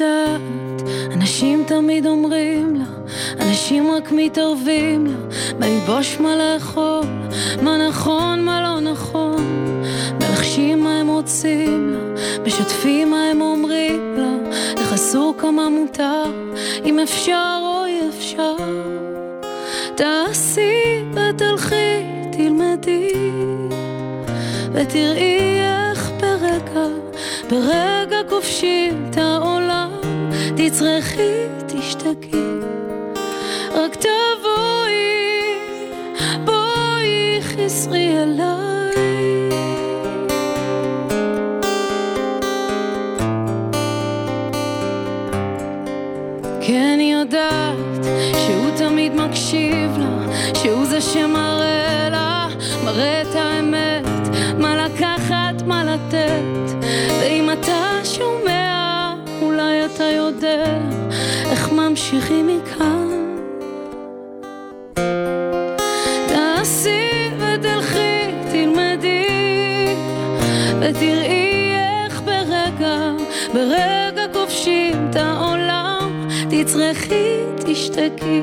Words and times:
יודעת, 0.00 0.82
אנשים 1.12 1.64
תמיד 1.66 2.06
אומרים 2.06 2.76
לה, 2.76 2.84
אנשים 3.40 3.90
רק 3.90 4.12
מתערבים 4.12 5.06
לה, 5.06 5.12
מה 5.58 5.68
ללבוש, 5.68 6.16
מה 6.20 6.36
לאכול, 6.36 7.04
מה 7.62 7.88
נכון, 7.88 8.44
מה 8.44 8.62
לא 8.62 8.80
נכון, 8.80 9.44
מלחשים 10.20 10.80
מה 10.84 11.00
הם 11.00 11.08
רוצים 11.08 11.92
לה, 11.92 12.22
משתפים 12.46 13.10
מה 13.10 13.30
הם 13.30 13.40
אומרים 13.40 14.14
לה, 14.16 14.50
איך 14.76 14.92
אסור 14.92 15.34
כמה 15.38 15.68
מותר, 15.68 16.24
אם 16.84 16.98
אפשר 16.98 17.58
או 17.62 17.86
אי 17.86 18.00
אפשר. 18.08 18.56
תעשי 19.94 21.04
ותלכי, 21.12 22.02
תלמדי, 22.32 23.12
ותראי 24.72 25.60
איך 25.60 26.10
ברגע, 26.20 26.86
ברגע 27.50 28.18
כובשים 28.28 29.10
את 29.10 29.16
העולם, 29.16 29.65
תצרכי, 30.56 31.32
תשתקי, 31.66 32.46
רק 33.74 33.94
תבואי, 33.94 35.56
בואי 36.44 37.38
חסרי 37.40 38.22
אליי. 38.22 38.56
אני 46.96 47.12
יודעת 47.12 48.04
שהוא 48.32 48.70
תמיד 48.76 49.14
מקשיב 49.14 49.98
לה, 49.98 50.26
שהוא 50.54 50.86
זה 50.86 51.00
שמראה 51.00 52.08
לה, 52.10 52.48
מראה 52.84 53.22
את 53.22 53.34
האמת, 53.34 53.45
איך 61.96 62.02
ממשיכים 62.04 62.46
מכאן. 62.46 63.36
תעשי 66.28 67.30
ותלכי, 67.38 68.30
תלמדי, 68.50 69.26
ותראי 70.80 71.74
איך 71.74 72.20
ברגע, 72.20 73.12
ברגע 73.54 74.26
כובשים 74.32 75.10
את 75.10 75.16
העולם, 75.16 76.28
תצרכי, 76.50 77.36
תשתקי. 77.66 78.42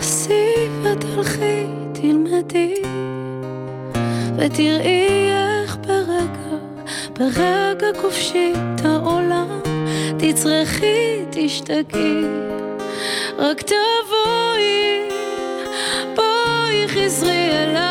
תעשי 0.00 0.68
ותלכי, 0.82 1.66
תלמדי, 1.92 2.74
ותראי 4.36 5.30
איך 5.30 5.76
ברגע, 5.76 6.56
ברגע 7.18 7.86
כובשים 8.00 8.52
את 8.74 8.84
העולם, 8.84 9.60
תצרכי, 10.18 11.24
תשתקי, 11.30 12.20
רק 13.38 13.60
תבואי, 13.62 15.08
בואי 16.16 16.88
חזרי 16.88 17.50
אליי. 17.50 17.89